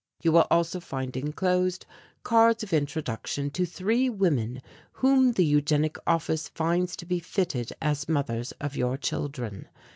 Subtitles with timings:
[0.23, 1.85] You will also find enclosed
[2.23, 8.09] cards of introduction to three women whom the Eugenic Office finds to be fitted as
[8.09, 9.67] mothers of your children.